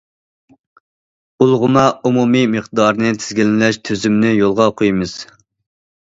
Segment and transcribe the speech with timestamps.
[1.43, 5.17] بۇلغىما ئومۇمىي مىقدارىنى تىزگىنلەش تۈزۈمىنى يولغا قويىمىز.